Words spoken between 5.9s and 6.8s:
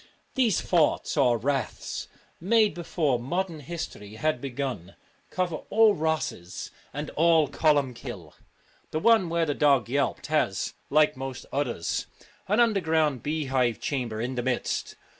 Rosses